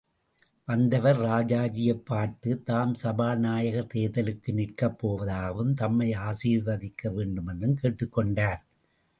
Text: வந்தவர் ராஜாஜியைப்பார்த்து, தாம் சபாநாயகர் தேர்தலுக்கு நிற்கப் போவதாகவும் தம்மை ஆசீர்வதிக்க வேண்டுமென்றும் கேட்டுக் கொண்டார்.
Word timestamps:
வந்தவர் 0.67 1.19
ராஜாஜியைப்பார்த்து, 1.19 2.63
தாம் 2.63 2.93
சபாநாயகர் 2.93 3.91
தேர்தலுக்கு 3.93 4.53
நிற்கப் 4.53 5.07
போவதாகவும் 5.07 5.73
தம்மை 5.73 6.11
ஆசீர்வதிக்க 6.11 7.13
வேண்டுமென்றும் 7.13 7.75
கேட்டுக் 7.75 8.13
கொண்டார். 8.13 8.65